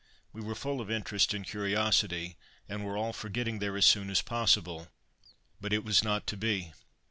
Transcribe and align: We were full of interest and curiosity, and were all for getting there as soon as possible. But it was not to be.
We 0.33 0.41
were 0.41 0.55
full 0.55 0.81
of 0.81 0.89
interest 0.89 1.31
and 1.31 1.45
curiosity, 1.45 2.35
and 2.67 2.83
were 2.83 2.97
all 2.97 3.13
for 3.13 3.29
getting 3.29 3.59
there 3.59 3.77
as 3.77 3.85
soon 3.85 4.09
as 4.09 4.23
possible. 4.23 4.87
But 5.59 5.73
it 5.73 5.83
was 5.83 6.03
not 6.03 6.25
to 6.25 6.35
be. 6.37 6.73